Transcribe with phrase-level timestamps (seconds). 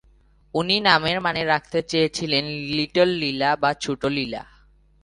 [0.55, 4.43] উনি নামের মানে রাখতে চেয়েছিলেন "লিটল লীলা" বা ছোট লীলা।